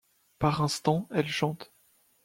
Par 0.39 0.63
instants, 0.63 1.07
elle 1.11 1.27
chante. 1.27 1.71